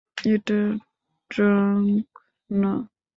এটা 0.25 0.59
ট্র্যাক 1.31 2.07
না! 2.51 2.73